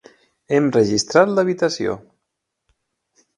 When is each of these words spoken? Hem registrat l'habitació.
Hem 0.55 0.69
registrat 0.77 1.33
l'habitació. 1.35 1.95